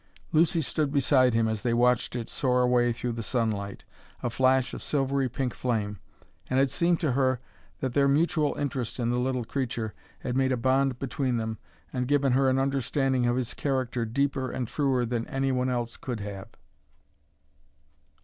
[0.31, 3.85] Lucy stood beside him as they watched it soar away through the sunlight,
[4.23, 5.99] a flash of silvery pink flame,
[6.49, 7.39] and it seemed to her
[7.81, 11.59] that their mutual interest in the little creature had made a bond between them
[11.93, 15.97] and given her an understanding of his character deeper and truer than any one else
[15.97, 16.47] could have.